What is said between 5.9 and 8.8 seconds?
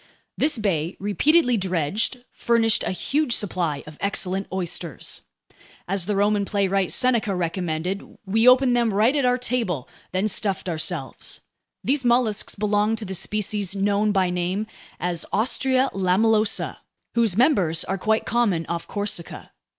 the Roman playwright Seneca recommended, we opened